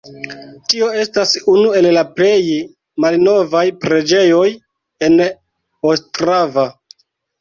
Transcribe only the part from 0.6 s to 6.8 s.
Tio estas unu el la plej malnovaj preĝejoj en Ostrava.